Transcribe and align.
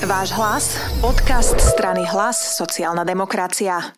Váš 0.00 0.32
hlas, 0.32 0.80
podcast 1.04 1.60
strany 1.60 2.08
Hlas, 2.08 2.56
sociálna 2.56 3.04
demokracia. 3.04 3.92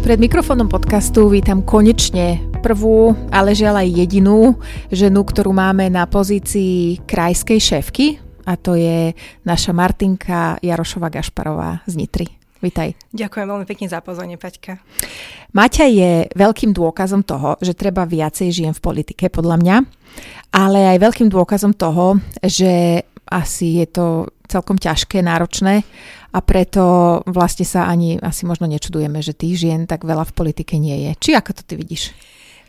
Pred 0.00 0.16
mikrofónom 0.16 0.72
podcastu 0.72 1.28
vítam 1.28 1.60
konečne 1.60 2.40
prvú, 2.64 3.12
ale 3.28 3.52
žiaľ 3.52 3.84
aj 3.84 3.88
jedinú 4.00 4.56
ženu, 4.88 5.20
ktorú 5.20 5.52
máme 5.52 5.92
na 5.92 6.08
pozícii 6.08 7.04
krajskej 7.04 7.60
šéfky 7.60 8.24
a 8.48 8.56
to 8.56 8.80
je 8.80 9.12
naša 9.44 9.76
Martinka 9.76 10.56
Jarošova 10.64 11.12
Gašparová 11.12 11.84
z 11.84 12.00
Nitry. 12.00 12.39
Vítaj. 12.60 12.92
Ďakujem 13.16 13.46
veľmi 13.48 13.66
pekne 13.66 13.88
za 13.88 14.04
pozvanie, 14.04 14.36
Paťka. 14.36 14.76
Maťa 15.56 15.86
je 15.88 16.10
veľkým 16.36 16.76
dôkazom 16.76 17.24
toho, 17.24 17.56
že 17.64 17.72
treba 17.72 18.04
viacej 18.04 18.52
žijem 18.52 18.74
v 18.76 18.84
politike, 18.84 19.32
podľa 19.32 19.56
mňa, 19.56 19.76
ale 20.52 20.92
aj 20.92 21.00
veľkým 21.00 21.32
dôkazom 21.32 21.72
toho, 21.72 22.20
že 22.44 23.00
asi 23.32 23.80
je 23.80 23.86
to 23.88 24.06
celkom 24.44 24.76
ťažké, 24.76 25.24
náročné 25.24 25.86
a 26.36 26.38
preto 26.44 26.82
vlastne 27.24 27.64
sa 27.64 27.88
ani 27.88 28.20
asi 28.20 28.44
možno 28.44 28.68
nečudujeme, 28.68 29.24
že 29.24 29.32
tých 29.32 29.56
žien 29.64 29.88
tak 29.88 30.04
veľa 30.04 30.28
v 30.28 30.36
politike 30.36 30.76
nie 30.76 31.08
je. 31.08 31.10
Či 31.16 31.30
ako 31.40 31.56
to 31.56 31.62
ty 31.64 31.74
vidíš? 31.80 32.12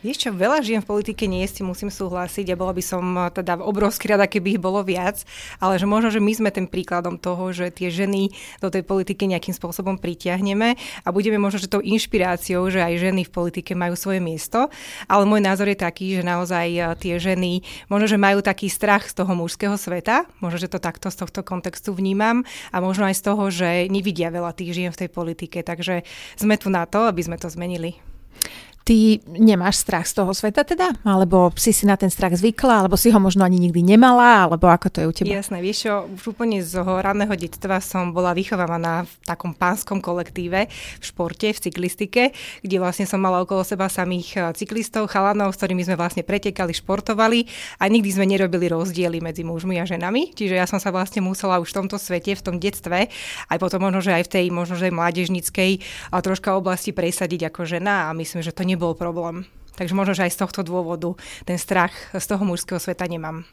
Vieš 0.02 0.18
čo, 0.18 0.30
veľa 0.34 0.66
žien 0.66 0.82
v 0.82 0.90
politike 0.98 1.30
nie 1.30 1.46
je, 1.46 1.62
musím 1.62 1.94
súhlasiť 1.94 2.50
a 2.50 2.58
bola 2.58 2.74
by 2.74 2.82
som 2.82 3.06
eh, 3.22 3.30
teda 3.30 3.62
obrovský 3.62 4.10
rada, 4.10 4.26
keby 4.26 4.58
ich 4.58 4.62
bolo 4.62 4.82
viac, 4.82 5.22
ale 5.62 5.78
že 5.78 5.86
možno, 5.86 6.10
že 6.10 6.18
my 6.18 6.34
sme 6.34 6.50
tým 6.50 6.66
príkladom 6.66 7.22
toho, 7.22 7.54
že 7.54 7.70
tie 7.70 7.94
ženy 7.94 8.34
do 8.58 8.74
tej 8.74 8.82
politiky 8.82 9.30
nejakým 9.30 9.54
spôsobom 9.54 10.02
pritiahneme 10.02 10.74
a 11.06 11.08
budeme 11.14 11.38
možno, 11.38 11.62
že 11.62 11.70
tou 11.70 11.86
inšpiráciou, 11.86 12.66
že 12.74 12.82
aj 12.82 12.98
ženy 12.98 13.30
v 13.30 13.32
politike 13.34 13.78
majú 13.78 13.94
svoje 13.94 14.18
miesto, 14.18 14.74
ale 15.06 15.30
môj 15.30 15.46
názor 15.46 15.70
je 15.70 15.78
taký, 15.78 16.18
že 16.18 16.26
naozaj 16.26 16.68
eh, 16.74 16.82
tie 16.98 17.22
ženy 17.22 17.62
možno, 17.86 18.10
že 18.10 18.18
majú 18.18 18.42
taký 18.42 18.74
strach 18.74 19.06
z 19.06 19.22
toho 19.22 19.38
mužského 19.38 19.78
sveta, 19.78 20.26
možno, 20.42 20.66
že 20.66 20.74
to 20.74 20.82
takto 20.82 21.14
z 21.14 21.22
tohto 21.22 21.46
kontextu 21.46 21.94
vnímam 21.94 22.42
a 22.74 22.82
možno 22.82 23.06
aj 23.06 23.22
z 23.22 23.26
toho, 23.30 23.44
že 23.54 23.86
nevidia 23.86 24.34
veľa 24.34 24.58
tých 24.58 24.74
žien 24.74 24.90
v 24.90 25.06
tej 25.06 25.10
politike, 25.14 25.62
takže 25.62 26.02
sme 26.42 26.58
tu 26.58 26.74
na 26.74 26.90
to, 26.90 27.06
aby 27.06 27.22
sme 27.22 27.38
to 27.38 27.54
zmenili. 27.54 28.02
Ty 28.92 29.24
nemáš 29.24 29.88
strach 29.88 30.04
z 30.04 30.20
toho 30.20 30.36
sveta 30.36 30.68
teda? 30.68 30.92
Alebo 31.08 31.48
si 31.56 31.72
si 31.72 31.88
na 31.88 31.96
ten 31.96 32.12
strach 32.12 32.36
zvykla? 32.36 32.84
Alebo 32.84 33.00
si 33.00 33.08
ho 33.08 33.24
možno 33.24 33.48
ani 33.48 33.56
nikdy 33.56 33.80
nemala? 33.80 34.44
Alebo 34.44 34.68
ako 34.68 34.92
to 34.92 34.98
je 35.00 35.08
u 35.08 35.14
teba? 35.16 35.32
Jasné, 35.32 35.64
vieš 35.64 35.88
čo, 35.88 36.12
už 36.12 36.36
úplne 36.36 36.60
z 36.60 36.76
raného 36.84 37.32
detstva 37.40 37.80
som 37.80 38.12
bola 38.12 38.36
vychovávaná 38.36 39.08
v 39.08 39.12
takom 39.24 39.56
pánskom 39.56 40.04
kolektíve, 40.04 40.68
v 41.00 41.04
športe, 41.08 41.56
v 41.56 41.60
cyklistike, 41.64 42.36
kde 42.68 42.84
vlastne 42.84 43.08
som 43.08 43.24
mala 43.24 43.40
okolo 43.40 43.64
seba 43.64 43.88
samých 43.88 44.30
eh, 44.36 44.42
cyklistov, 44.60 45.08
chalanov, 45.08 45.56
s 45.56 45.64
ktorými 45.64 45.88
sme 45.88 45.96
vlastne 45.96 46.28
pretekali, 46.28 46.76
športovali 46.76 47.48
a 47.80 47.88
nikdy 47.88 48.12
sme 48.12 48.28
nerobili 48.28 48.68
rozdiely 48.68 49.24
medzi 49.24 49.48
mužmi 49.48 49.80
a 49.80 49.88
ženami. 49.88 50.36
Čiže 50.36 50.60
ja 50.60 50.68
som 50.68 50.84
sa 50.84 50.92
vlastne 50.92 51.24
musela 51.24 51.64
už 51.64 51.72
v 51.72 51.78
tomto 51.80 51.96
svete, 51.96 52.36
v 52.36 52.44
tom 52.44 52.60
detstve, 52.60 53.08
aj 53.48 53.56
potom 53.56 53.88
možno, 53.88 54.04
že 54.04 54.20
aj 54.20 54.28
v 54.28 54.32
tej 54.36 54.46
možno, 54.52 54.76
že 54.76 54.92
mládežnickej 54.92 55.80
troška 56.12 56.60
oblasti 56.60 56.92
presadiť 56.92 57.48
ako 57.48 57.64
žena 57.64 58.12
a 58.12 58.20
myslím, 58.20 58.44
že 58.44 58.52
to 58.52 58.68
nebol 58.82 58.98
problém. 58.98 59.46
Takže 59.78 59.94
možno, 59.94 60.18
že 60.18 60.26
aj 60.26 60.34
z 60.34 60.42
tohto 60.42 60.62
dôvodu 60.66 61.14
ten 61.46 61.62
strach 61.62 61.94
z 62.10 62.26
toho 62.26 62.42
mužského 62.42 62.82
sveta 62.82 63.06
nemám. 63.06 63.46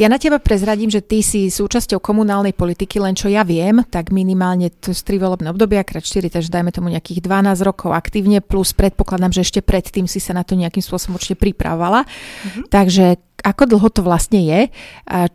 Ja 0.00 0.08
na 0.08 0.16
teba 0.16 0.40
prezradím, 0.40 0.88
že 0.88 1.04
ty 1.04 1.20
si 1.20 1.52
súčasťou 1.52 2.00
komunálnej 2.00 2.56
politiky, 2.56 2.96
len 2.96 3.12
čo 3.12 3.28
ja 3.28 3.44
viem, 3.44 3.84
tak 3.84 4.08
minimálne 4.08 4.72
to 4.72 4.96
z 4.96 5.02
tri 5.04 5.20
volebné 5.20 5.52
obdobia, 5.52 5.84
krát 5.84 6.00
4, 6.00 6.32
takže 6.32 6.48
dajme 6.48 6.72
tomu 6.72 6.88
nejakých 6.88 7.20
12 7.20 7.68
rokov 7.68 7.92
aktívne, 7.92 8.40
plus 8.40 8.72
predpokladám, 8.72 9.36
že 9.36 9.44
ešte 9.44 9.60
predtým 9.60 10.08
si 10.08 10.24
sa 10.24 10.32
na 10.32 10.40
to 10.40 10.56
nejakým 10.56 10.80
spôsobom 10.80 11.20
určite 11.20 11.36
pripravovala. 11.36 12.08
Mm-hmm. 12.08 12.64
Takže 12.72 13.20
ako 13.42 13.62
dlho 13.66 13.88
to 13.90 14.00
vlastne 14.06 14.40
je, 14.40 14.60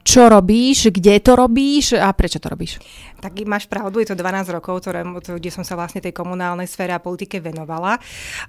čo 0.01 0.31
robíš, 0.31 0.89
kde 0.89 1.19
to 1.19 1.35
robíš 1.35 1.93
a 1.99 2.09
prečo 2.15 2.39
to 2.39 2.47
robíš? 2.49 2.79
Tak 3.17 3.33
máš 3.49 3.65
pravdu, 3.65 3.97
je 3.97 4.13
to 4.13 4.15
12 4.15 4.45
rokov, 4.53 4.85
ktoré, 4.85 5.01
kde 5.01 5.49
som 5.49 5.65
sa 5.65 5.73
vlastne 5.73 5.97
tej 5.97 6.13
komunálnej 6.13 6.69
sfére 6.69 6.93
a 6.93 7.01
politike 7.01 7.41
venovala. 7.41 7.97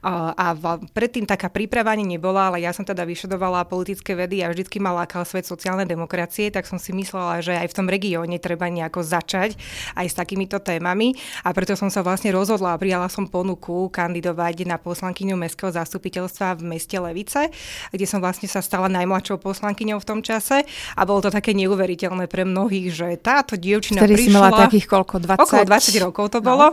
A 0.05 0.47
predtým 0.93 1.25
taká 1.25 1.49
príprava 1.49 1.97
ani 1.97 2.05
nebola, 2.05 2.53
ale 2.53 2.61
ja 2.61 2.77
som 2.77 2.85
teda 2.85 3.09
vyšedovala 3.09 3.65
politické 3.65 4.13
vedy 4.13 4.45
a 4.45 4.53
vždycky 4.53 4.77
ma 4.77 4.93
lákal 4.93 5.25
svet 5.25 5.49
sociálnej 5.49 5.89
demokracie, 5.89 6.53
tak 6.53 6.69
som 6.69 6.77
si 6.77 6.93
myslela, 6.93 7.41
že 7.41 7.57
aj 7.57 7.73
v 7.73 7.77
tom 7.81 7.89
regióne 7.89 8.37
treba 8.37 8.69
nejako 8.69 9.01
začať 9.01 9.57
aj 9.97 10.05
s 10.05 10.15
takýmito 10.15 10.61
témami. 10.61 11.17
A 11.49 11.57
preto 11.57 11.73
som 11.73 11.89
sa 11.89 12.05
vlastne 12.05 12.29
rozhodla 12.37 12.77
a 12.77 12.81
prijala 12.81 13.09
som 13.09 13.25
ponuku 13.25 13.89
kandidovať 13.89 14.69
na 14.69 14.77
poslankyňu 14.77 15.33
mestského 15.33 15.73
zastupiteľstva 15.73 16.61
v 16.61 16.77
meste 16.77 17.01
Levice, 17.01 17.49
kde 17.89 18.05
som 18.05 18.21
vlastne 18.21 18.53
sa 18.53 18.61
stala 18.61 18.93
najmladšou 18.93 19.41
poslankyňou 19.49 19.97
v 19.97 20.07
tom 20.07 20.21
čase 20.21 20.69
a 20.93 21.03
bolo 21.09 21.25
to 21.25 21.31
také 21.33 21.57
neuveriteľné 21.57 22.29
pre 22.29 22.45
mnohých, 22.45 22.93
že 22.93 23.09
táto 23.17 23.57
dievčina 23.57 24.05
Vtedy 24.05 24.21
prišla... 24.21 24.29
si 24.29 24.37
mala 24.37 24.51
takých 24.69 24.87
koľko? 24.87 25.15
20? 25.25 25.41
Okolo 25.41 25.63
20 25.65 26.05
rokov 26.05 26.25
to 26.29 26.41
no. 26.41 26.47
bolo. 26.47 26.67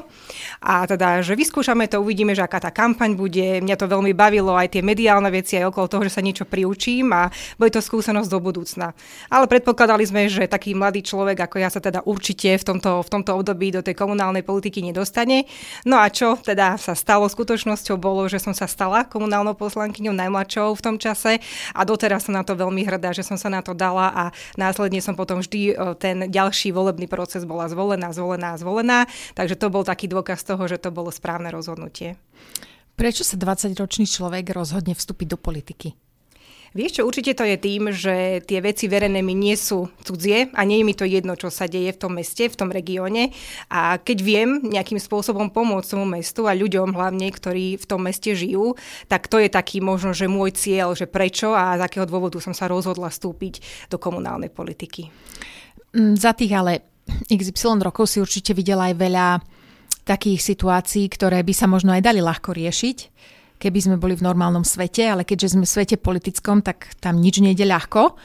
A 0.60 0.84
teda, 0.84 1.24
že 1.24 1.40
vyskúšame 1.40 1.88
to, 1.88 2.04
uvidíme, 2.04 2.36
že 2.36 2.44
aká 2.44 2.60
tá 2.60 2.72
kampaň 2.74 3.14
bude. 3.14 3.62
Mňa 3.62 3.76
to 3.80 3.88
veľmi 3.88 4.12
bavilo, 4.12 4.58
aj 4.58 4.76
tie 4.76 4.82
mediálne 4.84 5.32
veci, 5.32 5.56
aj 5.56 5.72
okolo 5.72 5.86
toho, 5.88 6.04
že 6.10 6.20
sa 6.20 6.26
niečo 6.26 6.50
priučím 6.50 7.14
a 7.14 7.30
bude 7.56 7.72
to 7.72 7.80
skúsenosť 7.80 8.28
do 8.28 8.40
budúcna. 8.42 8.98
Ale 9.30 9.46
predpokladali 9.46 10.04
sme, 10.04 10.26
že 10.26 10.50
taký 10.50 10.74
mladý 10.74 11.06
človek 11.06 11.46
ako 11.46 11.56
ja 11.62 11.70
sa 11.70 11.78
teda 11.78 12.02
určite 12.10 12.58
v 12.58 12.64
tomto, 12.66 13.06
v 13.06 13.10
tomto 13.14 13.32
období 13.38 13.70
do 13.70 13.86
tej 13.86 13.94
komunálnej 13.94 14.42
politiky 14.42 14.82
nedostane. 14.82 15.46
No 15.86 16.02
a 16.02 16.10
čo 16.10 16.34
teda 16.42 16.82
sa 16.82 16.98
stalo 16.98 17.30
skutočnosťou 17.30 18.02
bolo, 18.02 18.26
že 18.26 18.42
som 18.42 18.58
sa 18.58 18.66
stala 18.66 19.06
komunálnou 19.06 19.54
poslankyňou 19.54 20.18
najmladšou 20.18 20.74
v 20.74 20.82
tom 20.82 20.96
čase 20.98 21.38
a 21.78 21.82
doteraz 21.86 22.26
som 22.26 22.34
na 22.34 22.42
to 22.42 22.58
veľmi 22.58 22.65
hrdá, 22.72 23.14
že 23.14 23.22
som 23.22 23.36
sa 23.36 23.52
na 23.52 23.62
to 23.62 23.76
dala 23.76 24.10
a 24.10 24.24
následne 24.56 25.04
som 25.04 25.14
potom 25.14 25.44
vždy 25.44 25.62
e, 25.72 25.74
ten 26.00 26.32
ďalší 26.32 26.72
volebný 26.72 27.06
proces 27.06 27.44
bola 27.44 27.70
zvolená, 27.70 28.10
zvolená, 28.16 28.56
zvolená. 28.58 29.06
Takže 29.38 29.60
to 29.60 29.68
bol 29.70 29.86
taký 29.86 30.08
dôkaz 30.08 30.42
toho, 30.48 30.66
že 30.66 30.82
to 30.82 30.90
bolo 30.90 31.12
správne 31.12 31.52
rozhodnutie. 31.52 32.16
Prečo 32.96 33.28
sa 33.28 33.36
20-ročný 33.36 34.08
človek 34.08 34.56
rozhodne 34.56 34.96
vstúpiť 34.96 35.28
do 35.28 35.38
politiky? 35.38 36.00
Vieš 36.76 37.00
čo, 37.00 37.08
určite 37.08 37.40
to 37.40 37.48
je 37.48 37.56
tým, 37.56 37.88
že 37.96 38.44
tie 38.44 38.60
veci 38.60 38.92
verejné 38.92 39.24
mi 39.24 39.32
nie 39.32 39.56
sú 39.56 39.88
cudzie 40.04 40.52
a 40.52 40.68
nie 40.68 40.84
je 40.84 40.88
mi 40.88 40.92
to 40.92 41.08
jedno, 41.08 41.40
čo 41.40 41.48
sa 41.48 41.72
deje 41.72 41.96
v 41.96 42.02
tom 42.04 42.20
meste, 42.20 42.52
v 42.52 42.60
tom 42.60 42.68
regióne. 42.68 43.32
A 43.72 43.96
keď 43.96 44.18
viem 44.20 44.50
nejakým 44.60 45.00
spôsobom 45.00 45.56
pomôcť 45.56 45.96
tomu 45.96 46.04
mestu 46.04 46.52
a 46.52 46.52
ľuďom 46.52 46.92
hlavne, 46.92 47.32
ktorí 47.32 47.80
v 47.80 47.86
tom 47.88 48.04
meste 48.04 48.36
žijú, 48.36 48.76
tak 49.08 49.32
to 49.32 49.40
je 49.40 49.48
taký 49.48 49.80
možno, 49.80 50.12
že 50.12 50.28
môj 50.28 50.52
cieľ, 50.52 51.00
že 51.00 51.08
prečo 51.08 51.56
a 51.56 51.80
z 51.80 51.88
akého 51.88 52.04
dôvodu 52.04 52.44
som 52.44 52.52
sa 52.52 52.68
rozhodla 52.68 53.08
vstúpiť 53.08 53.88
do 53.88 53.96
komunálnej 53.96 54.52
politiky. 54.52 55.08
Mm, 55.96 56.20
za 56.20 56.36
tých 56.36 56.52
ale 56.60 56.84
XY 57.32 57.80
rokov 57.88 58.12
si 58.12 58.20
určite 58.20 58.52
videla 58.52 58.92
aj 58.92 59.00
veľa 59.00 59.28
takých 60.04 60.44
situácií, 60.44 61.08
ktoré 61.08 61.40
by 61.40 61.54
sa 61.56 61.72
možno 61.72 61.96
aj 61.96 62.04
dali 62.04 62.20
ľahko 62.20 62.52
riešiť 62.52 62.98
keby 63.60 63.80
sme 63.80 63.96
boli 63.96 64.14
v 64.18 64.26
normálnom 64.26 64.68
svete, 64.68 65.08
ale 65.08 65.24
keďže 65.24 65.56
sme 65.56 65.64
v 65.64 65.74
svete 65.74 65.96
politickom, 65.96 66.60
tak 66.60 66.94
tam 67.00 67.20
nič 67.20 67.40
nejde 67.40 67.64
ľahko. 67.64 68.16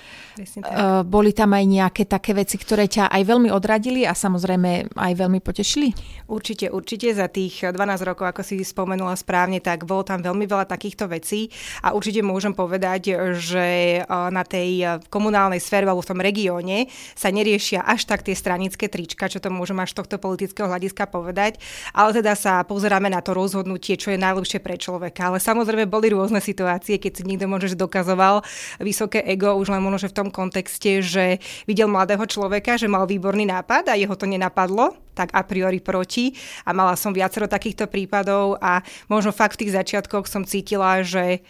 Uh, 0.41 1.04
boli 1.04 1.36
tam 1.36 1.52
aj 1.52 1.64
nejaké 1.68 2.02
také 2.08 2.32
veci, 2.32 2.56
ktoré 2.56 2.88
ťa 2.88 3.12
aj 3.12 3.22
veľmi 3.28 3.52
odradili 3.52 4.08
a 4.08 4.16
samozrejme 4.16 4.96
aj 4.96 5.12
veľmi 5.12 5.36
potešili? 5.44 5.92
Určite, 6.30 6.72
určite 6.72 7.12
za 7.12 7.28
tých 7.28 7.69
12 7.69 7.76
rokov, 8.08 8.24
ako 8.30 8.40
si 8.40 8.64
spomenula 8.64 9.12
správne, 9.20 9.60
tak 9.60 9.84
bolo 9.84 10.00
tam 10.00 10.24
veľmi 10.24 10.48
veľa 10.48 10.64
takýchto 10.64 11.12
vecí 11.12 11.52
a 11.84 11.92
určite 11.92 12.24
môžem 12.24 12.56
povedať, 12.56 13.36
že 13.36 14.00
na 14.08 14.40
tej 14.46 15.02
komunálnej 15.12 15.60
sfére 15.60 15.84
alebo 15.84 16.00
v 16.00 16.10
tom 16.14 16.20
regióne 16.24 16.88
sa 17.12 17.28
neriešia 17.28 17.84
až 17.84 18.08
tak 18.08 18.24
tie 18.24 18.32
stranické 18.32 18.88
trička, 18.88 19.28
čo 19.28 19.44
to 19.44 19.52
môžem 19.52 19.76
až 19.82 19.92
z 19.92 19.98
tohto 20.00 20.16
politického 20.16 20.70
hľadiska 20.70 21.04
povedať, 21.10 21.60
ale 21.92 22.16
teda 22.16 22.32
sa 22.32 22.64
pozeráme 22.64 23.12
na 23.12 23.20
to 23.20 23.36
rozhodnutie, 23.36 24.00
čo 24.00 24.14
je 24.14 24.19
najlepšie 24.22 24.62
pre 24.64 24.80
človeka. 24.80 25.19
Ale 25.20 25.36
samozrejme 25.36 25.84
boli 25.84 26.08
rôzne 26.10 26.41
situácie, 26.41 26.97
keď 26.97 27.12
si 27.20 27.22
niekto 27.28 27.44
môže 27.44 27.76
dokazoval 27.76 28.41
vysoké 28.81 29.20
ego, 29.28 29.53
už 29.60 29.70
len 29.70 29.84
možno, 29.84 30.08
v 30.08 30.17
tom 30.17 30.28
kontexte, 30.32 31.05
že 31.05 31.38
videl 31.69 31.87
mladého 31.87 32.25
človeka, 32.25 32.81
že 32.81 32.88
mal 32.88 33.05
výborný 33.05 33.44
nápad 33.44 33.93
a 33.93 33.94
jeho 34.00 34.17
to 34.17 34.25
nenapadlo, 34.25 34.96
tak 35.12 35.28
a 35.37 35.44
priori 35.44 35.78
proti. 35.84 36.32
A 36.64 36.72
mala 36.72 36.96
som 36.96 37.12
viacero 37.12 37.44
takýchto 37.44 37.87
prípadov 37.87 38.56
a 38.64 38.81
možno 39.12 39.31
fakt 39.31 39.61
v 39.61 39.69
tých 39.69 39.76
začiatkoch 39.76 40.25
som 40.25 40.49
cítila, 40.49 41.05
že 41.05 41.44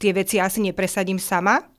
tie 0.00 0.12
veci 0.16 0.40
asi 0.40 0.64
nepresadím 0.64 1.20
sama, 1.20 1.71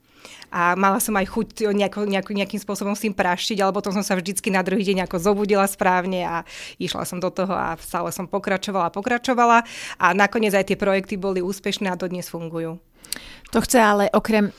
a 0.54 0.78
mala 0.78 1.02
som 1.02 1.18
aj 1.18 1.26
chuť 1.34 1.74
nejako, 1.74 2.06
nejako, 2.06 2.32
nejakým 2.38 2.62
spôsobom 2.62 2.94
s 2.94 3.04
tým 3.04 3.16
praštiť, 3.18 3.58
ale 3.64 3.74
potom 3.74 3.90
som 3.90 4.06
sa 4.06 4.14
vždycky 4.14 4.54
na 4.54 4.62
druhý 4.62 4.86
deň 4.86 5.10
ako 5.10 5.18
zobudila 5.18 5.66
správne 5.66 6.22
a 6.24 6.36
išla 6.78 7.10
som 7.10 7.18
do 7.18 7.34
toho 7.34 7.52
a 7.54 7.74
stále 7.82 8.14
som 8.14 8.30
pokračovala 8.30 8.90
a 8.90 8.96
pokračovala 8.96 9.66
a 9.98 10.06
nakoniec 10.14 10.54
aj 10.54 10.70
tie 10.70 10.78
projekty 10.78 11.18
boli 11.18 11.42
úspešné 11.42 11.90
a 11.90 11.98
dodnes 11.98 12.30
fungujú. 12.30 12.78
To 13.54 13.62
chce 13.62 13.78
ale 13.78 14.10
okrem 14.10 14.50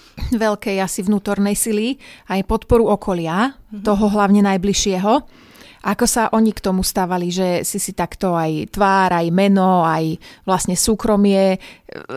veľkej 0.44 0.78
asi 0.78 1.02
vnútornej 1.02 1.58
sily 1.58 1.98
aj 2.30 2.46
podporu 2.46 2.86
okolia, 2.86 3.54
mm-hmm. 3.54 3.82
toho 3.82 4.06
hlavne 4.10 4.46
najbližšieho. 4.46 5.12
Ako 5.84 6.08
sa 6.08 6.32
oni 6.32 6.56
k 6.56 6.64
tomu 6.64 6.80
stávali, 6.80 7.28
že 7.28 7.60
si 7.60 7.76
si 7.76 7.92
takto 7.92 8.32
aj 8.32 8.72
tvár, 8.72 9.12
aj 9.12 9.28
meno, 9.28 9.84
aj 9.84 10.16
vlastne 10.48 10.80
súkromie 10.80 11.54
e, 11.54 11.58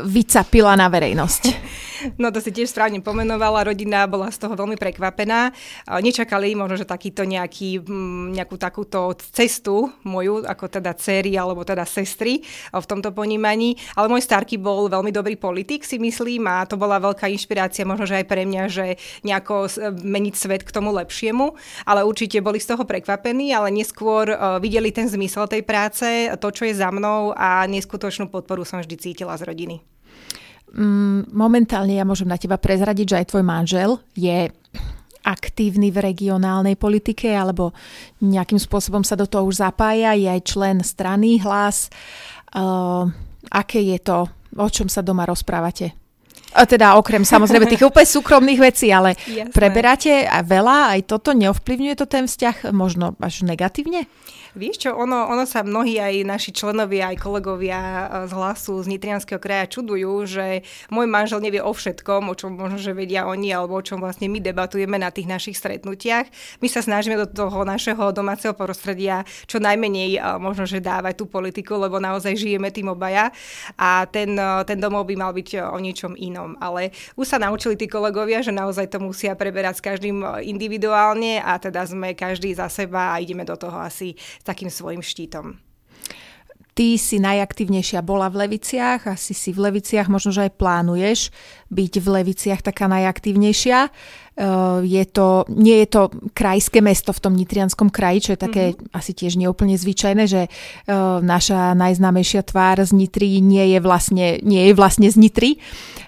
vycapila 0.07 0.79
na 0.79 0.87
verejnosť? 0.87 1.43
No 2.21 2.29
to 2.29 2.37
si 2.37 2.53
tiež 2.53 2.69
správne 2.69 3.01
pomenovala, 3.01 3.73
rodina 3.73 4.05
bola 4.05 4.29
z 4.29 4.37
toho 4.37 4.53
veľmi 4.53 4.77
prekvapená. 4.77 5.49
Nečakali 5.97 6.53
možno, 6.53 6.77
že 6.77 6.85
takýto 6.85 7.25
nejaký, 7.25 7.81
nejakú 8.37 8.53
takúto 8.61 9.17
cestu 9.17 9.89
moju, 10.05 10.45
ako 10.45 10.69
teda 10.69 10.93
céry 10.93 11.33
alebo 11.33 11.65
teda 11.65 11.89
sestry 11.89 12.45
v 12.69 12.85
tomto 12.85 13.09
ponímaní, 13.17 13.73
ale 13.97 14.13
môj 14.13 14.21
starky 14.21 14.61
bol 14.61 14.85
veľmi 14.85 15.09
dobrý 15.09 15.41
politik, 15.41 15.81
si 15.81 15.97
myslím, 15.97 16.45
a 16.45 16.69
to 16.69 16.77
bola 16.77 17.01
veľká 17.01 17.25
inšpirácia 17.33 17.81
možno, 17.81 18.05
že 18.05 18.21
aj 18.21 18.25
pre 18.29 18.45
mňa, 18.45 18.63
že 18.69 18.85
nejako 19.25 19.65
meniť 19.97 20.35
svet 20.37 20.61
k 20.61 20.73
tomu 20.73 20.93
lepšiemu, 20.93 21.57
ale 21.89 22.05
určite 22.05 22.45
boli 22.45 22.61
z 22.61 22.77
toho 22.77 22.85
prekvapení, 22.85 23.56
ale 23.57 23.73
neskôr 23.73 24.29
uh, 24.29 24.61
videli 24.61 24.93
ten 24.93 25.09
zmysel 25.09 25.49
tej 25.49 25.65
práce, 25.65 26.05
to, 26.37 26.47
čo 26.53 26.69
je 26.69 26.77
za 26.77 26.93
mnou 26.93 27.33
a 27.33 27.65
neskutočnú 27.65 28.29
podporu 28.29 28.61
som 28.61 28.77
vždy 28.77 28.95
cítila 29.01 29.33
z 29.33 29.49
rodiny. 29.49 29.81
Mm, 30.77 31.33
momentálne 31.33 31.97
ja 31.97 32.05
môžem 32.05 32.29
na 32.29 32.37
teba 32.37 32.61
prezradiť, 32.61 33.05
že 33.09 33.17
aj 33.23 33.29
tvoj 33.33 33.43
manžel 33.43 33.91
je 34.13 34.51
aktívny 35.27 35.91
v 35.91 36.13
regionálnej 36.13 36.79
politike 36.79 37.27
alebo 37.35 37.75
nejakým 38.23 38.61
spôsobom 38.61 39.03
sa 39.03 39.19
do 39.19 39.27
toho 39.27 39.43
už 39.43 39.59
zapája, 39.59 40.15
je 40.15 40.27
aj 40.31 40.41
člen 40.47 40.77
strany 40.85 41.41
hlas. 41.43 41.91
Uh, 42.55 43.11
aké 43.51 43.83
je 43.83 43.99
to, 43.99 44.27
o 44.55 44.67
čom 44.71 44.87
sa 44.87 45.03
doma 45.03 45.27
rozprávate? 45.27 46.06
Teda 46.65 46.97
okrem 46.97 47.21
samozrejme 47.21 47.69
tých 47.69 47.85
úplne 47.89 48.07
súkromných 48.09 48.61
vecí, 48.61 48.89
ale 48.89 49.13
Jasné. 49.27 49.53
preberáte 49.53 50.25
veľa, 50.25 50.97
aj 50.97 51.01
toto 51.05 51.37
neovplyvňuje 51.37 51.93
to 51.93 52.09
ten 52.09 52.25
vzťah 52.25 52.73
možno 52.73 53.13
až 53.21 53.45
negatívne? 53.45 54.09
Vieš 54.57 54.89
čo, 54.89 54.91
ono, 54.97 55.29
ono 55.29 55.45
sa 55.45 55.61
mnohí 55.61 56.01
aj 56.01 56.25
naši 56.25 56.49
členovia, 56.49 57.11
aj 57.13 57.21
kolegovia 57.21 57.77
e, 57.77 58.05
z 58.25 58.31
hlasu 58.33 58.81
z 58.81 58.89
Nitrianského 58.89 59.37
kraja 59.37 59.69
čudujú, 59.69 60.25
že 60.25 60.65
môj 60.89 61.05
manžel 61.05 61.43
nevie 61.43 61.59
o 61.61 61.69
všetkom, 61.69 62.31
o 62.31 62.33
čom 62.33 62.55
možno, 62.55 62.79
že 62.79 62.95
vedia 62.95 63.27
oni, 63.27 63.51
alebo 63.51 63.77
o 63.77 63.83
čom 63.83 63.99
vlastne 63.99 64.31
my 64.31 64.39
debatujeme 64.39 64.95
na 64.97 65.11
tých 65.11 65.27
našich 65.27 65.61
stretnutiach. 65.61 66.25
My 66.63 66.67
sa 66.71 66.81
snažíme 66.81 67.19
do 67.19 67.27
toho 67.27 67.67
našeho 67.67 68.09
domáceho 68.15 68.55
prostredia 68.55 69.27
čo 69.45 69.59
najmenej 69.59 70.17
e, 70.17 70.19
možno, 70.39 70.63
že 70.63 70.79
dávať 70.79 71.21
tú 71.21 71.25
politiku, 71.27 71.75
lebo 71.75 71.99
naozaj 71.99 72.33
žijeme 72.39 72.71
tým 72.71 72.95
obaja 72.95 73.29
a 73.75 74.07
ten, 74.07 74.33
e, 74.33 74.49
ten 74.63 74.79
domov 74.79 75.05
by 75.05 75.15
mal 75.19 75.31
byť 75.35 75.49
o 75.69 75.77
niečom 75.77 76.15
inom. 76.15 76.46
Ale 76.63 76.95
už 77.19 77.27
sa 77.27 77.41
naučili 77.41 77.75
tí 77.75 77.91
kolegovia, 77.91 78.39
že 78.39 78.55
naozaj 78.55 78.87
to 78.87 79.03
musia 79.03 79.35
preberať 79.35 79.83
s 79.83 79.85
každým 79.85 80.23
individuálne 80.47 81.43
a 81.43 81.59
teda 81.59 81.83
sme 81.83 82.15
každý 82.15 82.55
za 82.55 82.71
seba 82.71 83.11
a 83.11 83.19
ideme 83.19 83.43
do 83.43 83.59
toho 83.59 83.75
asi 83.83 84.15
takým 84.47 84.71
svojim 84.71 85.03
štítom. 85.03 85.66
Ty 86.77 86.93
si 87.01 87.17
najaktívnejšia 87.17 88.05
bola 88.05 88.29
v 88.29 88.45
Leviciach, 88.45 89.09
asi 89.09 89.33
si 89.33 89.49
v 89.49 89.65
Leviciach, 89.65 90.13
možno, 90.13 90.29
že 90.29 90.45
aj 90.45 90.61
plánuješ 90.61 91.33
byť 91.73 91.93
v 91.97 92.07
Leviciach 92.21 92.61
taká 92.61 92.85
najaktívnejšia. 92.85 93.89
Uh, 94.37 94.85
je 94.85 95.01
to, 95.09 95.49
nie 95.49 95.81
je 95.81 95.87
to 95.89 96.13
krajské 96.37 96.77
mesto 96.85 97.09
v 97.09 97.21
tom 97.25 97.33
Nitrianskom 97.33 97.89
kraji, 97.89 98.29
čo 98.29 98.31
je 98.37 98.39
také 98.45 98.63
mm-hmm. 98.77 98.93
asi 98.93 99.11
tiež 99.17 99.41
neúplne 99.41 99.73
zvyčajné, 99.73 100.29
že 100.29 100.45
uh, 100.45 101.17
naša 101.25 101.73
najznámejšia 101.73 102.45
tvár 102.45 102.85
z 102.85 102.93
Nitry 102.93 103.41
nie 103.41 103.73
je 103.73 103.81
vlastne, 103.81 104.37
nie 104.45 104.69
je 104.69 104.73
vlastne 104.77 105.09
z 105.09 105.17
Nitry. 105.17 105.57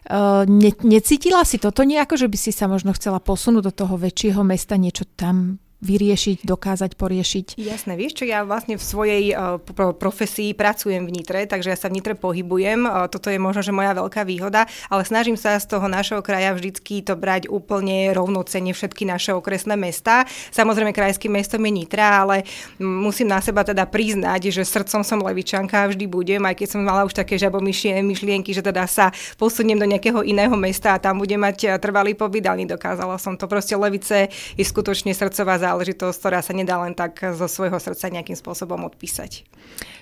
Uh, 0.05 0.45
ne, 0.45 0.69
necítila 0.85 1.41
si 1.49 1.57
toto 1.57 1.81
nejako, 1.81 2.13
že 2.13 2.29
by 2.29 2.37
si 2.37 2.53
sa 2.53 2.69
možno 2.69 2.93
chcela 2.93 3.17
posunúť 3.17 3.65
do 3.65 3.73
toho 3.73 3.97
väčšieho 3.97 4.45
mesta, 4.45 4.77
niečo 4.77 5.09
tam 5.17 5.57
vyriešiť, 5.79 6.43
dokázať 6.43 6.99
poriešiť? 6.99 7.55
Jasné, 7.55 7.95
vieš 7.95 8.19
čo, 8.19 8.25
ja 8.27 8.43
vlastne 8.43 8.75
v 8.75 8.83
svojej 8.83 9.23
uh, 9.31 9.59
profesii 9.95 10.51
pracujem 10.51 11.07
v 11.07 11.13
Nitre, 11.15 11.47
takže 11.47 11.71
ja 11.71 11.77
sa 11.79 11.87
v 11.87 11.99
Nitre 11.99 12.19
pohybujem, 12.19 12.83
uh, 12.83 13.07
toto 13.07 13.31
je 13.31 13.39
možno, 13.39 13.63
že 13.63 13.71
moja 13.71 13.95
veľká 13.95 14.27
výhoda, 14.27 14.67
ale 14.91 15.07
snažím 15.07 15.39
sa 15.39 15.55
z 15.55 15.71
toho 15.71 15.87
našeho 15.87 16.19
kraja 16.19 16.51
vždycky 16.51 16.99
to 16.99 17.15
brať 17.15 17.47
úplne 17.47 18.11
rovnocene 18.11 18.75
všetky 18.75 19.07
naše 19.07 19.31
okresné 19.31 19.79
mesta. 19.79 20.27
Samozrejme, 20.51 20.91
krajským 20.91 21.31
mestom 21.31 21.63
je 21.63 21.71
Nitra, 21.71 22.27
ale 22.27 22.43
musím 22.81 23.31
na 23.31 23.39
seba 23.39 23.63
teda 23.63 23.87
priznať, 23.87 24.51
že 24.51 24.67
srdcom 24.67 24.99
som 25.05 25.23
levičanka 25.23 25.87
a 25.87 25.89
vždy 25.91 26.11
budem, 26.11 26.43
aj 26.43 26.59
keď 26.59 26.67
som 26.75 26.83
mala 26.83 27.07
už 27.07 27.15
také 27.15 27.39
žabomyšie 27.39 28.03
myšlienky, 28.03 28.51
že 28.51 28.59
teda 28.59 28.83
sa 28.83 29.15
posuniem 29.39 29.79
do 29.79 29.87
nejakého 29.87 30.27
iného 30.27 30.51
mesta 30.59 30.95
a 30.95 30.99
tam 30.99 31.23
budem 31.23 31.39
mať 31.39 31.79
trvalý 31.79 32.19
pobyt, 32.19 32.43
ale 32.43 32.67
nedokázala 32.67 33.15
som 33.15 33.39
to. 33.39 33.47
Proste 33.47 33.79
Levice 33.79 34.27
je 34.59 34.65
skutočne 34.67 35.15
srdcová 35.15 35.68
záležitosť, 35.69 36.17
ktorá 36.17 36.41
sa 36.41 36.57
nedá 36.57 36.81
len 36.81 36.97
tak 36.97 37.21
zo 37.37 37.45
svojho 37.45 37.77
srdca 37.77 38.09
nejakým 38.09 38.35
spôsobom 38.35 38.81
odpísať. 38.89 39.45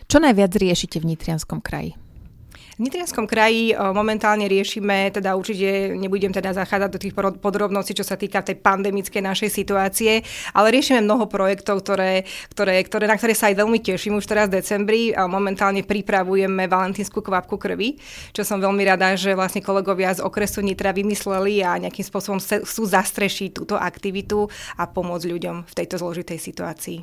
Čo 0.07 0.23
najviac 0.23 0.55
riešite 0.55 1.03
v 1.03 1.13
Nitrianskom 1.13 1.59
kraji? 1.59 1.99
V 2.77 2.85
Nitrianskom 2.85 3.25
kraji 3.25 3.73
momentálne 3.73 4.45
riešime, 4.45 5.09
teda 5.09 5.33
určite 5.33 5.97
nebudem 5.97 6.29
teda 6.29 6.53
zachádzať 6.53 6.89
do 6.93 7.01
tých 7.01 7.17
podrobností, 7.17 7.97
čo 7.97 8.05
sa 8.05 8.13
týka 8.21 8.45
tej 8.45 8.61
pandemickej 8.61 9.17
našej 9.17 9.49
situácie, 9.49 10.21
ale 10.53 10.69
riešime 10.69 11.01
mnoho 11.01 11.25
projektov, 11.25 11.81
ktoré, 11.81 12.29
ktoré, 12.53 12.77
ktoré, 12.85 13.09
na 13.09 13.17
ktoré 13.17 13.33
sa 13.33 13.49
aj 13.49 13.65
veľmi 13.65 13.81
teším 13.81 14.21
už 14.21 14.29
teraz 14.29 14.53
v 14.53 14.61
decembri. 14.61 15.09
Momentálne 15.09 15.81
pripravujeme 15.81 16.69
valentínsku 16.69 17.17
kvapku 17.17 17.57
krvi, 17.57 17.97
čo 18.29 18.45
som 18.45 18.61
veľmi 18.61 18.85
rada, 18.85 19.17
že 19.17 19.33
vlastne 19.33 19.65
kolegovia 19.65 20.13
z 20.13 20.21
okresu 20.21 20.61
Nitra 20.61 20.93
vymysleli 20.93 21.65
a 21.65 21.81
nejakým 21.81 22.05
spôsobom 22.05 22.37
chcú 22.37 22.83
zastrešiť 22.85 23.57
túto 23.57 23.73
aktivitu 23.73 24.45
a 24.77 24.85
pomôcť 24.85 25.25
ľuďom 25.25 25.65
v 25.65 25.73
tejto 25.73 25.97
zložitej 25.97 26.37
situácii. 26.37 27.01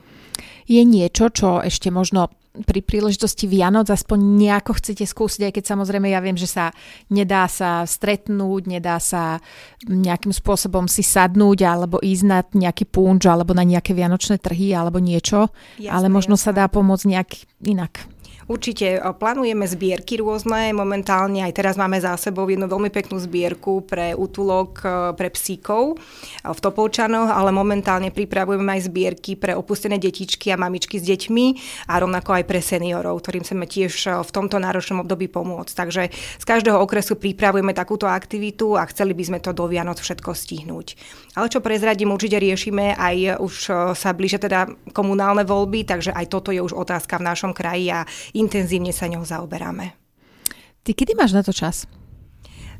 Je 0.64 0.82
niečo, 0.82 1.28
čo 1.28 1.60
ešte 1.60 1.92
možno 1.92 2.32
pri 2.54 2.86
príležitosti 2.86 3.50
Vianoc 3.50 3.90
aspoň 3.90 4.38
nejako 4.38 4.78
chcete 4.78 5.02
skúsiť, 5.02 5.50
aj 5.50 5.52
keď 5.58 5.64
samozrejme 5.74 6.06
ja 6.06 6.22
viem, 6.22 6.38
že 6.38 6.46
sa 6.46 6.70
nedá 7.10 7.50
sa 7.50 7.82
stretnúť, 7.82 8.70
nedá 8.70 9.02
sa 9.02 9.42
nejakým 9.90 10.30
spôsobom 10.30 10.86
si 10.86 11.02
sadnúť 11.02 11.66
alebo 11.66 11.98
ísť 11.98 12.24
na 12.30 12.46
nejaký 12.46 12.86
punč 12.86 13.26
alebo 13.26 13.58
na 13.58 13.66
nejaké 13.66 13.90
vianočné 13.90 14.38
trhy 14.38 14.70
alebo 14.70 15.02
niečo, 15.02 15.50
jasné, 15.82 15.90
ale 15.90 16.06
možno 16.06 16.38
jasné. 16.38 16.44
sa 16.46 16.50
dá 16.54 16.70
pomôcť 16.70 17.10
nejak 17.10 17.30
inak. 17.66 18.13
Určite 18.44 19.00
plánujeme 19.00 19.64
zbierky 19.64 20.20
rôzne. 20.20 20.76
Momentálne 20.76 21.40
aj 21.48 21.56
teraz 21.56 21.74
máme 21.80 21.96
za 21.96 22.12
sebou 22.20 22.44
jednu 22.44 22.68
veľmi 22.68 22.92
peknú 22.92 23.16
zbierku 23.16 23.88
pre 23.88 24.12
útulok 24.12 24.84
pre 25.16 25.32
psíkov 25.32 25.96
v 26.44 26.58
Topolčanoch, 26.60 27.32
ale 27.32 27.56
momentálne 27.56 28.12
pripravujeme 28.12 28.76
aj 28.76 28.92
zbierky 28.92 29.40
pre 29.40 29.56
opustené 29.56 29.96
detičky 29.96 30.52
a 30.52 30.60
mamičky 30.60 31.00
s 31.00 31.08
deťmi 31.08 31.46
a 31.88 31.96
rovnako 31.96 32.36
aj 32.36 32.44
pre 32.44 32.60
seniorov, 32.60 33.24
ktorým 33.24 33.48
chceme 33.48 33.64
tiež 33.64 34.12
v 34.22 34.30
tomto 34.30 34.60
náročnom 34.60 35.00
období 35.00 35.32
pomôcť. 35.32 35.72
Takže 35.72 36.02
z 36.12 36.44
každého 36.44 36.76
okresu 36.76 37.16
pripravujeme 37.16 37.72
takúto 37.72 38.04
aktivitu 38.04 38.76
a 38.76 38.84
chceli 38.92 39.16
by 39.16 39.24
sme 39.24 39.38
to 39.40 39.56
do 39.56 39.64
Vianoc 39.64 39.96
všetko 40.04 40.36
stihnúť. 40.36 41.00
Ale 41.40 41.48
čo 41.48 41.64
prezradím, 41.64 42.12
určite 42.12 42.36
riešime 42.36 42.92
aj 42.94 43.40
už 43.40 43.54
sa 43.96 44.10
blíže 44.12 44.36
teda 44.36 44.68
komunálne 44.92 45.48
voľby, 45.48 45.88
takže 45.88 46.12
aj 46.12 46.28
toto 46.28 46.52
je 46.52 46.60
už 46.60 46.76
otázka 46.76 47.16
v 47.18 47.26
našom 47.26 47.56
kraji 47.56 47.88
a 47.90 48.04
intenzívne 48.34 48.90
sa 48.90 49.06
ňou 49.06 49.22
zaoberáme. 49.22 49.94
Ty 50.84 50.90
kedy 50.92 51.16
máš 51.16 51.32
na 51.32 51.40
to 51.40 51.54
čas? 51.54 51.88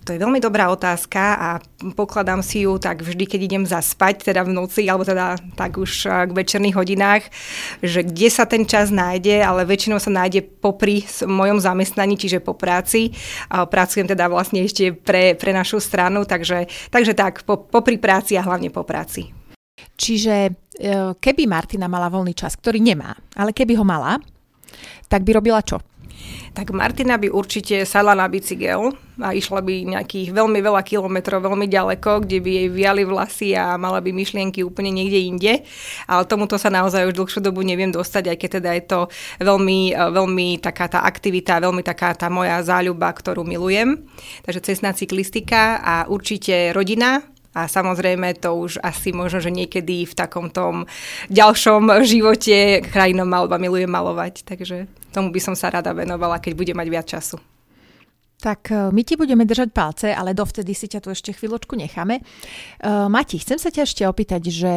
To 0.05 0.13
je 0.13 0.21
veľmi 0.21 0.37
dobrá 0.37 0.69
otázka 0.69 1.23
a 1.41 1.49
pokladám 1.97 2.45
si 2.45 2.69
ju 2.69 2.77
tak 2.77 3.01
vždy, 3.01 3.25
keď 3.25 3.41
idem 3.41 3.65
zaspať, 3.65 4.21
teda 4.21 4.45
v 4.45 4.53
noci, 4.53 4.85
alebo 4.85 5.01
teda 5.01 5.41
tak 5.57 5.81
už 5.81 6.05
k 6.29 6.31
večerných 6.31 6.77
hodinách, 6.77 7.25
že 7.81 8.05
kde 8.05 8.29
sa 8.29 8.45
ten 8.45 8.69
čas 8.69 8.93
nájde, 8.93 9.41
ale 9.41 9.65
väčšinou 9.65 9.97
sa 9.97 10.13
nájde 10.13 10.45
popri 10.45 11.09
mojom 11.25 11.57
zamestnaní, 11.57 12.21
čiže 12.21 12.45
po 12.45 12.53
práci. 12.53 13.17
A 13.49 13.65
pracujem 13.65 14.05
teda 14.05 14.29
vlastne 14.29 14.61
ešte 14.61 14.93
pre, 14.93 15.41
pre 15.41 15.57
našu 15.57 15.81
stranu, 15.81 16.29
takže, 16.29 16.69
takže 16.93 17.17
tak, 17.17 17.41
po, 17.49 17.57
popri 17.57 17.97
práci 17.97 18.37
a 18.37 18.45
hlavne 18.45 18.69
po 18.69 18.85
práci. 18.85 19.33
Čiže 19.97 20.35
e, 20.45 20.53
keby 21.17 21.49
Martina 21.49 21.89
mala 21.89 22.13
voľný 22.13 22.37
čas, 22.37 22.61
ktorý 22.61 22.77
nemá, 22.77 23.17
ale 23.41 23.57
keby 23.57 23.73
ho 23.81 23.87
mala, 23.89 24.21
tak 25.09 25.27
by 25.27 25.37
robila 25.37 25.61
čo? 25.63 25.81
Tak 26.55 26.71
Martina 26.71 27.19
by 27.19 27.27
určite 27.35 27.83
sadla 27.83 28.15
na 28.15 28.31
bicykel 28.31 28.95
a 29.19 29.35
išla 29.35 29.59
by 29.59 29.99
nejakých 29.99 30.31
veľmi 30.31 30.63
veľa 30.63 30.87
kilometrov, 30.87 31.43
veľmi 31.43 31.67
ďaleko, 31.67 32.23
kde 32.23 32.39
by 32.39 32.51
jej 32.51 32.69
viali 32.71 33.03
vlasy 33.03 33.49
a 33.59 33.75
mala 33.75 33.99
by 33.99 34.15
myšlienky 34.15 34.63
úplne 34.63 34.95
niekde 34.95 35.19
inde. 35.19 35.53
Ale 36.07 36.23
tomuto 36.31 36.55
sa 36.55 36.71
naozaj 36.71 37.11
už 37.11 37.19
dlhšiu 37.19 37.41
dobu 37.43 37.67
neviem 37.67 37.91
dostať, 37.91 38.31
aj 38.31 38.37
keď 38.39 38.51
teda 38.63 38.71
je 38.79 38.85
to 38.87 39.01
veľmi, 39.43 39.95
veľmi 39.95 40.49
taká 40.63 40.87
tá 40.87 41.03
aktivita, 41.03 41.59
veľmi 41.59 41.83
taká 41.83 42.15
tá 42.15 42.31
moja 42.31 42.63
záľuba, 42.63 43.11
ktorú 43.11 43.43
milujem. 43.43 44.07
Takže 44.47 44.63
cestná 44.63 44.95
cyklistika 44.95 45.83
a 45.83 45.95
určite 46.07 46.71
rodina, 46.71 47.34
a 47.55 47.71
samozrejme 47.71 48.35
to 48.43 48.51
už 48.59 48.83
asi 48.83 49.15
možno, 49.15 49.39
že 49.39 49.55
niekedy 49.55 50.05
v 50.05 50.15
takom 50.15 50.51
tom 50.51 50.91
ďalšom 51.31 51.87
živote 52.11 52.83
krajinom 52.83 53.31
malba 53.31 53.57
milujem 53.57 53.89
malovať, 53.89 54.43
takže 54.43 54.91
tomu 55.15 55.31
by 55.31 55.41
som 55.41 55.55
sa 55.55 55.71
rada 55.71 55.95
venovala, 55.95 56.43
keď 56.43 56.53
bude 56.59 56.73
mať 56.75 56.87
viac 56.91 57.07
času. 57.07 57.39
Tak 58.43 58.75
e, 58.75 58.91
my 58.91 59.03
ti 59.07 59.15
budeme 59.15 59.47
držať 59.47 59.71
palce, 59.71 60.11
ale 60.11 60.35
dovtedy 60.35 60.75
si 60.75 60.91
ťa 60.91 61.01
tu 61.01 61.09
ešte 61.15 61.33
chvíľočku 61.33 61.79
necháme. 61.79 62.21
Uh, 62.83 63.07
Mati, 63.09 63.41
chcem 63.41 63.57
sa 63.57 63.73
ťa 63.73 63.87
ešte 63.87 64.03
opýtať, 64.05 64.43
že 64.51 64.73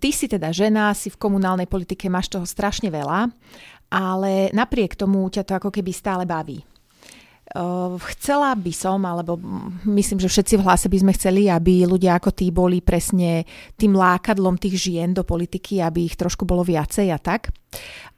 Ty 0.00 0.10
si 0.12 0.24
teda 0.24 0.56
žena, 0.56 0.96
si 0.96 1.12
v 1.12 1.20
komunálnej 1.20 1.68
politike, 1.68 2.08
máš 2.08 2.32
toho 2.32 2.48
strašne 2.48 2.88
veľa, 2.88 3.28
ale 3.92 4.48
napriek 4.56 4.96
tomu 4.96 5.28
ťa 5.28 5.44
to 5.44 5.52
ako 5.60 5.68
keby 5.68 5.92
stále 5.92 6.24
baví. 6.24 6.64
Chcela 8.14 8.54
by 8.54 8.70
som, 8.70 9.02
alebo 9.02 9.34
myslím, 9.82 10.22
že 10.22 10.30
všetci 10.30 10.54
v 10.54 10.64
hlase 10.66 10.86
by 10.86 10.98
sme 11.02 11.12
chceli, 11.18 11.50
aby 11.50 11.82
ľudia 11.82 12.14
ako 12.22 12.30
tí 12.30 12.54
boli 12.54 12.78
presne 12.78 13.42
tým 13.74 13.98
lákadlom 13.98 14.54
tých 14.54 14.78
žien 14.78 15.10
do 15.10 15.26
politiky, 15.26 15.82
aby 15.82 16.06
ich 16.06 16.14
trošku 16.14 16.46
bolo 16.46 16.62
viacej 16.62 17.10
a 17.10 17.18
tak. 17.18 17.50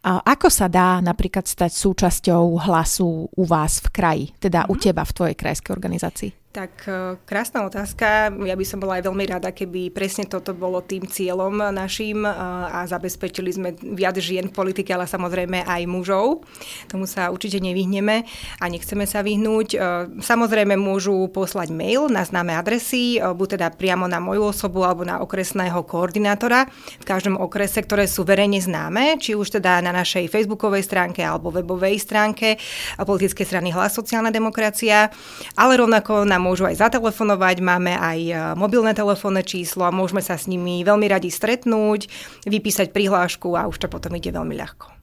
A 0.04 0.20
ako 0.20 0.52
sa 0.52 0.68
dá 0.68 1.00
napríklad 1.00 1.48
stať 1.48 1.72
súčasťou 1.72 2.60
hlasu 2.60 3.32
u 3.32 3.44
vás 3.48 3.80
v 3.80 3.88
kraji, 3.88 4.24
teda 4.36 4.68
mm-hmm. 4.68 4.72
u 4.72 4.74
mhm. 4.76 4.82
teba 4.84 5.02
v 5.08 5.14
tvojej 5.16 5.36
krajskej 5.40 5.72
organizácii? 5.72 6.41
Tak 6.52 6.84
e, 6.84 7.16
krásna 7.24 7.64
otázka. 7.64 8.28
Ja 8.44 8.52
by 8.52 8.64
som 8.68 8.76
bola 8.76 9.00
aj 9.00 9.08
veľmi 9.08 9.24
rada, 9.24 9.56
keby 9.56 9.88
presne 9.88 10.28
toto 10.28 10.52
bolo 10.52 10.84
tým 10.84 11.08
cieľom 11.08 11.72
našim 11.72 12.28
e, 12.28 12.30
a 12.68 12.84
zabezpečili 12.84 13.48
sme 13.48 13.72
viac 13.80 14.20
žien 14.20 14.52
v 14.52 14.56
politike, 14.60 14.92
ale 14.92 15.08
samozrejme 15.08 15.64
aj 15.64 15.82
mužov. 15.88 16.44
Tomu 16.92 17.08
sa 17.08 17.32
určite 17.32 17.56
nevyhneme 17.56 18.28
a 18.60 18.64
nechceme 18.68 19.08
sa 19.08 19.24
vyhnúť. 19.24 19.68
E, 19.72 19.76
samozrejme 20.20 20.76
môžu 20.76 21.24
poslať 21.32 21.72
mail 21.72 22.12
na 22.12 22.20
známe 22.20 22.52
adresy, 22.52 23.16
buď 23.16 23.56
teda 23.56 23.72
priamo 23.72 24.04
na 24.04 24.20
moju 24.20 24.52
osobu 24.52 24.84
alebo 24.84 25.08
na 25.08 25.24
okresného 25.24 25.80
koordinátora 25.88 26.68
v 27.00 27.04
každom 27.08 27.40
okrese, 27.40 27.80
ktoré 27.80 28.04
sú 28.04 28.28
verejne 28.28 28.60
známe, 28.60 29.16
či 29.16 29.32
už 29.32 29.56
teda 29.56 29.80
na 29.80 29.96
našej 29.96 30.28
facebookovej 30.28 30.84
stránke 30.84 31.24
alebo 31.24 31.48
webovej 31.48 31.96
stránke 31.96 32.60
politickej 33.00 33.48
strany 33.48 33.72
Hlas 33.72 33.96
sociálna 33.96 34.28
demokracia, 34.28 35.08
ale 35.56 35.80
rovnako 35.80 36.28
na 36.28 36.41
môžu 36.42 36.66
aj 36.66 36.82
zatelefonovať, 36.82 37.62
máme 37.62 37.94
aj 37.94 38.18
e, 38.26 38.34
mobilné 38.58 38.90
telefónne 38.98 39.46
číslo 39.46 39.86
a 39.86 39.94
môžeme 39.94 40.18
sa 40.18 40.34
s 40.34 40.50
nimi 40.50 40.82
veľmi 40.82 41.06
radi 41.06 41.30
stretnúť, 41.30 42.10
vypísať 42.42 42.90
prihlášku 42.90 43.54
a 43.54 43.70
už 43.70 43.78
to 43.78 43.86
potom 43.86 44.18
ide 44.18 44.34
veľmi 44.34 44.58
ľahko. 44.58 45.02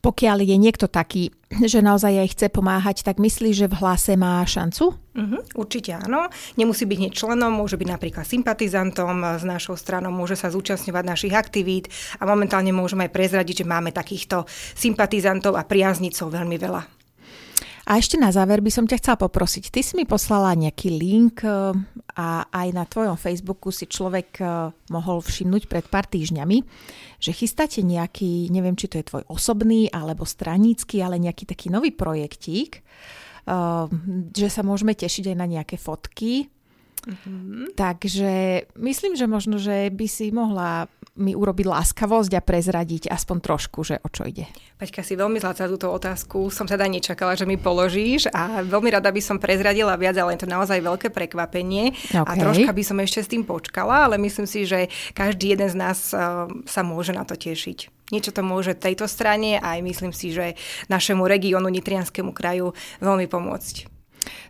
Pokiaľ 0.00 0.40
je 0.40 0.56
niekto 0.56 0.88
taký, 0.88 1.28
že 1.70 1.84
naozaj 1.84 2.24
aj 2.24 2.28
chce 2.32 2.46
pomáhať, 2.48 3.04
tak 3.04 3.20
myslí, 3.20 3.52
že 3.52 3.68
v 3.68 3.78
hlase 3.84 4.16
má 4.16 4.40
šancu? 4.40 4.96
Uh-huh, 4.96 5.42
určite 5.52 5.92
áno. 5.92 6.32
Nemusí 6.56 6.88
byť 6.88 6.98
hneď 7.04 7.12
členom, 7.12 7.52
môže 7.52 7.76
byť 7.76 7.88
napríklad 7.88 8.24
sympatizantom 8.24 9.36
s 9.36 9.44
našou 9.44 9.76
stranou, 9.76 10.08
môže 10.08 10.40
sa 10.40 10.48
zúčastňovať 10.48 11.04
našich 11.04 11.34
aktivít 11.36 11.92
a 12.16 12.24
momentálne 12.24 12.72
môžeme 12.72 13.08
aj 13.08 13.12
prezradiť, 13.12 13.64
že 13.64 13.68
máme 13.68 13.92
takýchto 13.92 14.48
sympatizantov 14.72 15.60
a 15.60 15.68
priaznicov 15.68 16.32
veľmi 16.32 16.56
veľa. 16.56 16.99
A 17.90 17.98
ešte 17.98 18.14
na 18.14 18.30
záver 18.30 18.62
by 18.62 18.70
som 18.70 18.86
ťa 18.86 19.02
chcela 19.02 19.18
poprosiť. 19.18 19.74
Ty 19.74 19.80
si 19.82 19.98
mi 19.98 20.06
poslala 20.06 20.54
nejaký 20.54 20.94
link 20.94 21.42
e, 21.42 21.74
a 22.14 22.46
aj 22.46 22.68
na 22.70 22.86
tvojom 22.86 23.18
Facebooku 23.18 23.74
si 23.74 23.90
človek 23.90 24.38
e, 24.38 24.70
mohol 24.94 25.18
všimnúť 25.18 25.66
pred 25.66 25.82
pár 25.90 26.06
týždňami, 26.06 26.62
že 27.18 27.34
chystáte 27.34 27.82
nejaký, 27.82 28.46
neviem, 28.54 28.78
či 28.78 28.86
to 28.86 29.02
je 29.02 29.10
tvoj 29.10 29.26
osobný 29.26 29.90
alebo 29.90 30.22
stranícky, 30.22 31.02
ale 31.02 31.18
nejaký 31.18 31.50
taký 31.50 31.66
nový 31.66 31.90
projektík, 31.90 32.78
e, 32.78 32.80
že 34.38 34.48
sa 34.54 34.62
môžeme 34.62 34.94
tešiť 34.94 35.34
aj 35.34 35.36
na 35.42 35.50
nejaké 35.50 35.74
fotky 35.74 36.46
Mm-hmm. 37.06 37.78
Takže 37.78 38.32
myslím, 38.76 39.16
že 39.16 39.26
možno, 39.30 39.56
že 39.56 39.88
by 39.88 40.06
si 40.06 40.28
mohla 40.34 40.90
mi 41.20 41.36
urobiť 41.36 41.66
láskavosť 41.68 42.32
a 42.38 42.40
prezradiť 42.40 43.12
aspoň 43.12 43.36
trošku, 43.44 43.84
že 43.84 44.00
o 44.00 44.08
čo 44.08 44.24
ide. 44.24 44.48
Paťka, 44.80 45.04
si 45.04 45.18
veľmi 45.20 45.36
zlatá 45.36 45.68
túto 45.68 45.92
otázku. 45.92 46.48
Som 46.48 46.64
teda 46.64 46.88
nečakala, 46.88 47.36
že 47.36 47.44
mi 47.44 47.60
položíš 47.60 48.32
a 48.32 48.64
veľmi 48.64 48.88
rada 48.88 49.12
by 49.12 49.20
som 49.20 49.36
prezradila 49.36 50.00
viac, 50.00 50.16
ale 50.16 50.34
je 50.34 50.46
to 50.46 50.48
naozaj 50.48 50.80
veľké 50.80 51.12
prekvapenie 51.12 51.92
okay. 51.92 52.24
a 52.24 52.32
troška 52.40 52.72
by 52.72 52.82
som 52.82 52.96
ešte 53.04 53.20
s 53.20 53.28
tým 53.28 53.44
počkala, 53.44 54.08
ale 54.08 54.16
myslím 54.16 54.48
si, 54.48 54.64
že 54.64 54.88
každý 55.12 55.52
jeden 55.52 55.68
z 55.68 55.76
nás 55.76 56.16
uh, 56.16 56.48
sa 56.64 56.80
môže 56.80 57.12
na 57.12 57.28
to 57.28 57.36
tešiť. 57.36 58.10
Niečo 58.10 58.34
to 58.34 58.42
môže 58.42 58.74
tejto 58.74 59.06
strane 59.06 59.60
a 59.60 59.78
aj 59.78 59.80
myslím 59.86 60.12
si, 60.16 60.34
že 60.34 60.58
našemu 60.90 61.22
regiónu, 61.28 61.70
Nitrianskému 61.70 62.34
kraju 62.34 62.74
veľmi 62.98 63.30
pomôcť. 63.30 63.99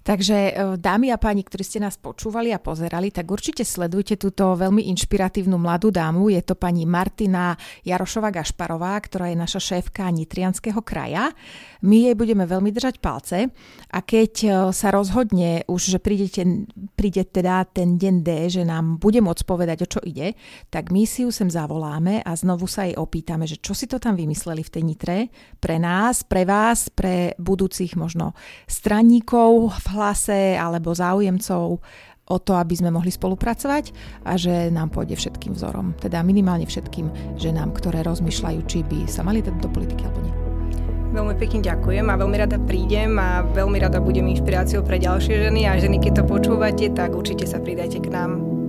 Takže 0.00 0.37
e, 0.37 0.53
dámy 0.81 1.12
a 1.12 1.21
páni, 1.21 1.45
ktorí 1.45 1.62
ste 1.62 1.79
nás 1.79 2.00
počúvali 2.00 2.50
a 2.50 2.62
pozerali, 2.62 3.12
tak 3.12 3.29
určite 3.29 3.62
sledujte 3.62 4.17
túto 4.17 4.57
veľmi 4.57 4.89
inšpiratívnu 4.91 5.57
mladú 5.61 5.93
dámu. 5.93 6.33
Je 6.33 6.41
to 6.41 6.57
pani 6.57 6.89
Martina 6.89 7.55
Jarošová 7.85 8.33
Gašparová, 8.33 8.97
ktorá 9.05 9.29
je 9.31 9.39
naša 9.39 9.61
šéfka 9.61 10.09
Nitrianského 10.09 10.81
kraja. 10.81 11.31
My 11.85 12.11
jej 12.11 12.15
budeme 12.17 12.45
veľmi 12.49 12.73
držať 12.73 12.99
palce 12.99 13.53
a 13.93 13.99
keď 14.00 14.33
e, 14.43 14.49
sa 14.73 14.89
rozhodne 14.89 15.65
už, 15.69 15.97
že 15.97 15.99
prídete, 16.00 16.67
príde 16.97 17.29
teda 17.29 17.69
ten 17.69 18.00
deň 18.00 18.15
D, 18.25 18.29
že 18.49 18.62
nám 18.65 18.97
bude 18.97 19.21
môcť 19.21 19.43
povedať, 19.45 19.79
o 19.85 19.91
čo 19.91 20.00
ide, 20.03 20.35
tak 20.73 20.89
my 20.89 21.05
si 21.05 21.25
ju 21.25 21.31
sem 21.33 21.49
zavoláme 21.49 22.25
a 22.25 22.33
znovu 22.37 22.65
sa 22.65 22.89
jej 22.89 22.97
opýtame, 22.97 23.45
že 23.45 23.61
čo 23.61 23.77
si 23.77 23.85
to 23.85 24.00
tam 24.00 24.17
vymysleli 24.17 24.65
v 24.65 24.73
tej 24.73 24.83
Nitre 24.85 25.19
pre 25.61 25.77
nás, 25.77 26.25
pre 26.25 26.49
vás, 26.49 26.89
pre 26.89 27.37
budúcich 27.37 27.97
možno 28.00 28.33
stranníkov 28.65 29.60
v 29.69 29.87
hlase 29.93 30.57
alebo 30.57 30.95
záujemcov 30.95 31.83
o 32.31 32.38
to, 32.38 32.55
aby 32.55 32.79
sme 32.79 32.95
mohli 32.95 33.11
spolupracovať 33.11 33.90
a 34.23 34.38
že 34.38 34.71
nám 34.71 34.95
pôjde 34.95 35.19
všetkým 35.19 35.59
vzorom. 35.59 35.99
Teda 35.99 36.23
minimálne 36.23 36.64
všetkým 36.64 37.37
ženám, 37.37 37.75
ktoré 37.75 38.07
rozmýšľajú, 38.07 38.61
či 38.71 38.87
by 38.87 39.11
sa 39.11 39.26
mali 39.26 39.43
dať 39.43 39.59
do 39.59 39.67
politiky 39.67 40.07
alebo 40.07 40.23
nie. 40.23 40.35
Veľmi 41.11 41.35
pekne 41.43 41.67
ďakujem 41.67 42.07
a 42.07 42.14
veľmi 42.14 42.37
rada 42.38 42.55
prídem 42.62 43.19
a 43.19 43.43
veľmi 43.43 43.83
rada 43.83 43.99
budem 43.99 44.31
inšpiráciou 44.31 44.87
pre 44.87 45.02
ďalšie 45.02 45.50
ženy 45.50 45.67
a 45.67 45.75
ženy, 45.75 45.99
keď 45.99 46.23
to 46.23 46.25
počúvate, 46.31 46.87
tak 46.95 47.19
určite 47.19 47.50
sa 47.50 47.59
pridajte 47.59 47.99
k 47.99 48.14
nám. 48.14 48.60